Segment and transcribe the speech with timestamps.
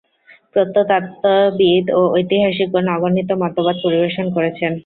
[0.53, 4.71] প্রত্নতত্ত্ববিদ ও ঐতিহাসিকগণ অগণিত মতবাদ পরিবেশন করেছেন।